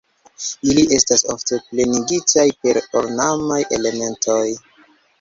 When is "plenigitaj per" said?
1.67-2.83